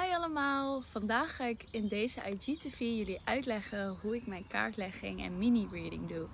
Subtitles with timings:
[0.00, 0.82] Hi allemaal!
[0.90, 6.26] Vandaag ga ik in deze IGTV jullie uitleggen hoe ik mijn kaartlegging en mini-reading doe.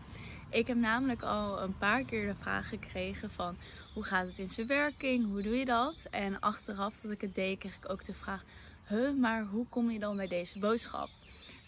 [0.50, 3.56] Ik heb namelijk al een paar keer de vraag gekregen van
[3.94, 5.96] hoe gaat het in zijn werking, hoe doe je dat?
[6.10, 8.44] En achteraf dat ik het deed kreeg ik ook de vraag,
[8.86, 11.08] huh, maar hoe kom je dan bij deze boodschap?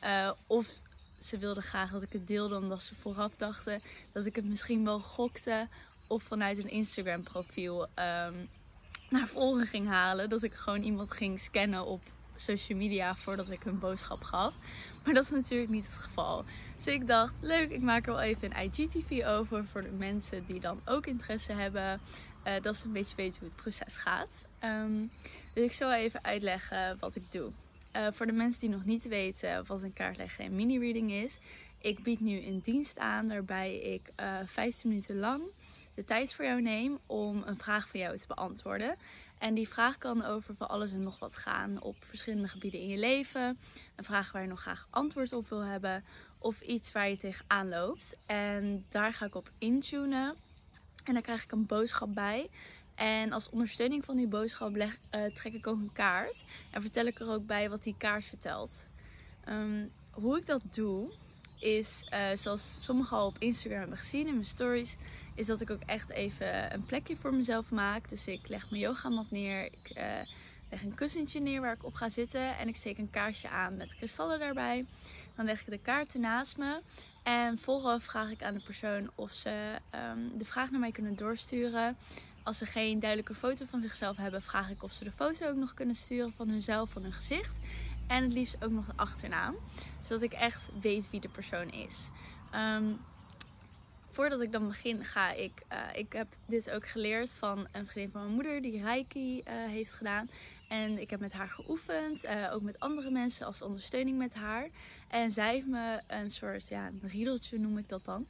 [0.05, 0.67] Uh, of
[1.23, 3.81] ze wilden graag dat ik het deelde omdat ze vooraf dachten
[4.13, 5.69] dat ik het misschien wel gokte
[6.07, 8.49] of vanuit een Instagram profiel um,
[9.13, 10.29] naar voren ging halen.
[10.29, 12.01] Dat ik gewoon iemand ging scannen op
[12.37, 14.55] social media voordat ik hun boodschap gaf.
[15.05, 16.45] Maar dat is natuurlijk niet het geval.
[16.77, 20.45] Dus ik dacht, leuk, ik maak er wel even een IGTV over voor de mensen
[20.47, 22.01] die dan ook interesse hebben.
[22.47, 24.47] Uh, dat ze een beetje weten hoe het proces gaat.
[24.65, 25.11] Um,
[25.55, 27.53] dus ik zal even uitleggen wat ik doe.
[27.97, 31.39] Uh, voor de mensen die nog niet weten wat een kaartleggen en mini-reading is.
[31.81, 35.43] Ik bied nu een dienst aan waarbij ik uh, eh, 15 minuten lang
[35.95, 38.97] de tijd voor jou neem om een vraag van jou te beantwoorden.
[39.39, 42.89] En die vraag kan over van alles en nog wat gaan op verschillende gebieden in
[42.89, 43.59] je leven.
[43.97, 46.05] Een vraag waar je nog graag antwoord op wil hebben.
[46.39, 48.17] Of iets waar je tegenaan loopt.
[48.27, 50.35] En daar ga ik op intunen.
[51.05, 52.51] En dan krijg ik een boodschap bij.
[52.95, 54.87] En als ondersteuning van die boodschap uh,
[55.35, 56.45] trek ik ook een kaart.
[56.71, 58.73] En vertel ik er ook bij wat die kaart vertelt.
[59.49, 61.13] Um, hoe ik dat doe,
[61.59, 64.97] is uh, zoals sommigen al op Instagram hebben gezien in mijn stories
[65.35, 68.09] is dat ik ook echt even een plekje voor mezelf maak.
[68.09, 69.65] Dus ik leg mijn yogamat neer.
[69.65, 70.05] Ik uh,
[70.71, 72.59] leg een kussentje neer waar ik op ga zitten.
[72.59, 74.87] En ik steek een kaarsje aan met kristallen daarbij.
[75.37, 76.81] Dan leg ik de kaarten naast me.
[77.23, 81.17] En vooraf vraag ik aan de persoon of ze um, de vraag naar mij kunnen
[81.17, 81.97] doorsturen.
[82.43, 85.57] Als ze geen duidelijke foto van zichzelf hebben, vraag ik of ze de foto ook
[85.57, 87.55] nog kunnen sturen van hunzelf, van hun gezicht.
[88.07, 89.55] En het liefst ook nog de achternaam.
[90.03, 91.95] Zodat ik echt weet wie de persoon is.
[92.55, 93.01] Um,
[94.13, 98.13] voordat ik dan begin ga ik, uh, ik heb dit ook geleerd van een vriendin
[98.13, 100.31] van mijn moeder die Reiki uh, heeft gedaan.
[100.69, 104.69] En ik heb met haar geoefend, uh, ook met andere mensen als ondersteuning met haar.
[105.11, 108.27] En zij heeft me een soort, ja, een riedeltje noem ik dat dan,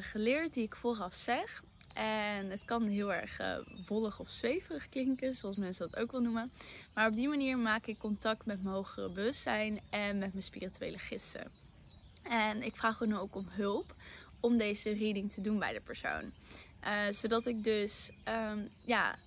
[0.00, 1.62] geleerd die ik vooraf zeg.
[1.94, 3.40] En het kan heel erg
[3.88, 6.52] wollig of zweverig klinken, zoals mensen dat ook wel noemen.
[6.94, 10.98] Maar op die manier maak ik contact met mijn hogere bewustzijn en met mijn spirituele
[10.98, 11.50] gidsen.
[12.22, 13.94] En ik vraag hun ook om hulp
[14.40, 16.32] om deze reading te doen bij de persoon.
[16.84, 19.18] Uh, zodat ik dus um, ja,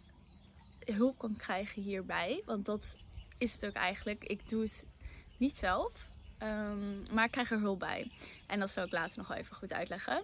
[0.85, 2.41] hulp kan krijgen hierbij.
[2.45, 2.95] Want dat
[3.37, 4.23] is het ook eigenlijk.
[4.23, 4.83] Ik doe het
[5.37, 6.07] niet zelf.
[6.43, 8.11] Um, maar ik krijg er hulp bij.
[8.47, 10.23] En dat zal ik later nog wel even goed uitleggen.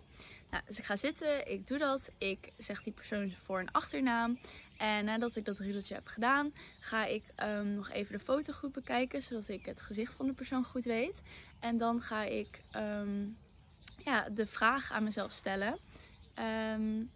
[0.52, 2.10] Nou, dus ik ga zitten, ik doe dat.
[2.18, 4.40] Ik zeg die persoon voor- en achternaam.
[4.78, 8.72] En nadat ik dat riedeltje heb gedaan, ga ik um, nog even de foto goed
[8.72, 9.22] bekijken.
[9.22, 11.22] Zodat ik het gezicht van de persoon goed weet.
[11.60, 12.60] En dan ga ik
[14.06, 15.78] ja, de vraag aan mezelf stellen.
[16.74, 17.12] Um,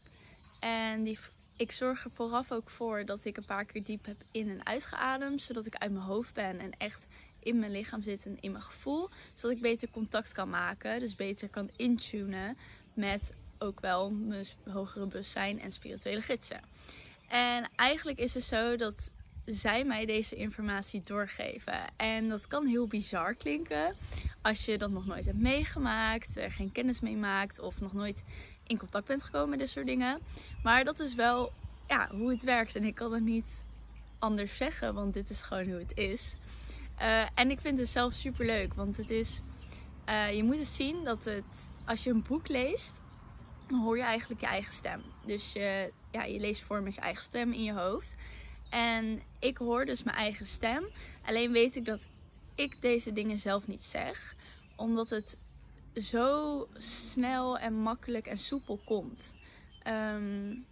[0.60, 1.20] en die,
[1.56, 4.66] ik zorg er vooraf ook voor dat ik een paar keer diep heb in- en
[4.66, 5.42] uitgeademd.
[5.42, 7.08] Zodat ik uit mijn hoofd ben en echt
[7.40, 9.10] in mijn lichaam zit en in mijn gevoel.
[9.34, 11.00] Zodat ik beter contact kan maken.
[11.00, 12.58] Dus beter kan intunen
[12.94, 13.22] met
[13.60, 16.62] ook wel mijn hogere bewustzijn en spirituele gidsen.
[17.28, 19.10] En eigenlijk is het zo dat
[19.46, 21.80] zij mij deze informatie doorgeven.
[21.98, 23.96] En dat kan heel bizar klinken
[24.42, 28.24] als je dat nog nooit hebt meegemaakt, er geen kennis mee maakt of nog nooit
[28.68, 30.22] in contact bent gekomen met dit soort dingen.
[30.64, 31.52] Maar dat is wel
[31.88, 33.64] ja, hoe het werkt en ik kan het niet
[34.20, 36.36] anders zeggen, want dit is gewoon hoe het is.
[37.02, 39.42] Uh, en ik vind het zelf super leuk, want het is,
[40.10, 42.92] uh, je moet het zien dat het, als je een boek leest,
[43.68, 45.02] dan hoor je eigenlijk je eigen stem.
[45.26, 48.16] Dus uh, ja, je leest voor met je eigen stem in je hoofd.
[48.70, 50.84] En ik hoor dus mijn eigen stem.
[51.26, 52.02] Alleen weet ik dat
[52.56, 54.36] ik deze dingen zelf niet zeg.
[54.76, 55.38] Omdat het
[55.96, 59.34] zo snel en makkelijk en soepel komt.
[59.88, 60.66] Um,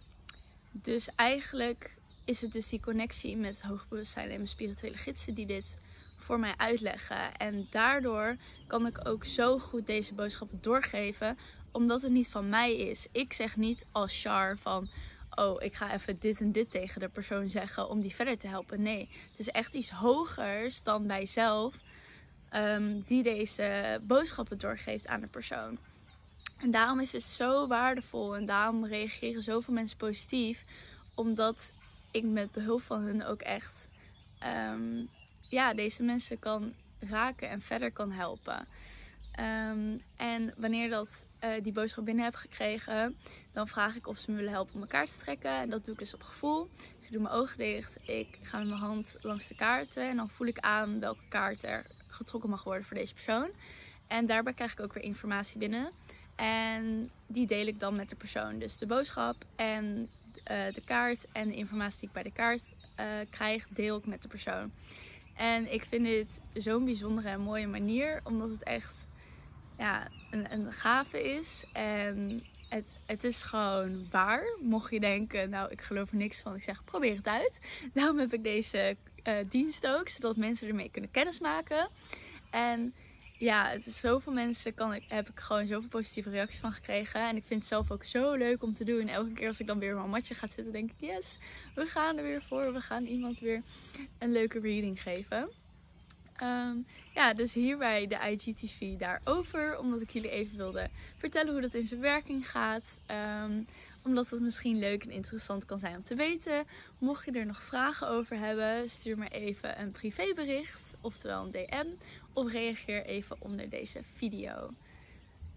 [0.72, 5.78] dus eigenlijk is het dus die connectie met hoogbewustzijn en mijn spirituele gidsen die dit
[6.18, 7.36] voor mij uitleggen.
[7.36, 11.38] En daardoor kan ik ook zo goed deze boodschappen doorgeven.
[11.72, 13.08] Omdat het niet van mij is.
[13.12, 14.88] Ik zeg niet als Char van
[15.38, 18.48] oh, ik ga even dit en dit tegen de persoon zeggen om die verder te
[18.48, 18.82] helpen.
[18.82, 21.74] Nee, het is echt iets hogers dan bij zelf
[22.54, 25.78] um, die deze boodschappen doorgeeft aan de persoon.
[26.58, 30.64] En daarom is het zo waardevol en daarom reageren zoveel mensen positief,
[31.14, 31.56] omdat
[32.10, 33.88] ik met behulp van hun ook echt
[34.72, 35.08] um,
[35.48, 38.66] ja, deze mensen kan raken en verder kan helpen.
[39.40, 41.08] Um, en wanneer dat
[41.44, 43.16] uh, die boodschap binnen heb gekregen,
[43.52, 45.50] dan vraag ik of ze me willen helpen om mijn kaart te trekken.
[45.50, 46.68] En dat doe ik dus op gevoel.
[46.76, 50.16] Dus ik doe mijn ogen dicht, ik ga met mijn hand langs de kaarten en
[50.16, 53.50] dan voel ik aan welke kaart er getrokken mag worden voor deze persoon.
[54.08, 55.90] En daarbij krijg ik ook weer informatie binnen.
[56.36, 58.58] En die deel ik dan met de persoon.
[58.58, 59.84] Dus de boodschap en
[60.50, 62.62] uh, de kaart en de informatie die ik bij de kaart
[63.00, 64.72] uh, krijg, deel ik met de persoon.
[65.36, 68.94] En ik vind dit zo'n bijzondere en mooie manier, omdat het echt
[69.78, 71.64] ja, een, een gave is.
[71.72, 74.42] En het, het is gewoon waar.
[74.60, 77.58] Mocht je denken, nou ik geloof er niks van, ik zeg probeer het uit.
[77.94, 81.88] Daarom heb ik deze uh, dienst ook, zodat mensen ermee kunnen kennismaken.
[82.50, 82.94] En
[83.38, 87.28] ja, het is zoveel mensen kan ik, heb ik gewoon zoveel positieve reacties van gekregen.
[87.28, 89.08] En ik vind het zelf ook zo leuk om te doen.
[89.08, 91.38] Elke keer als ik dan weer op mijn matje ga zitten, denk ik, yes,
[91.74, 92.72] we gaan er weer voor.
[92.72, 93.62] We gaan iemand weer
[94.18, 95.48] een leuke reading geven.
[96.38, 96.76] Ehm,
[97.14, 99.78] ja, dus hierbij de IGTV daarover.
[99.78, 103.00] Omdat ik jullie even wilde vertellen hoe dat in zijn werking gaat.
[103.42, 103.66] Um,
[104.04, 106.66] omdat het misschien leuk en interessant kan zijn om te weten.
[106.98, 110.94] Mocht je er nog vragen over hebben, stuur me even een privébericht.
[111.00, 111.86] Oftewel een DM.
[112.34, 114.70] Of reageer even onder deze video.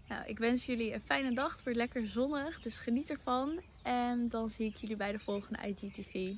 [0.08, 1.52] Nou, ik wens jullie een fijne dag.
[1.52, 3.60] Het wordt lekker zonnig, dus geniet ervan.
[3.82, 6.34] En dan zie ik jullie bij de volgende IGTV.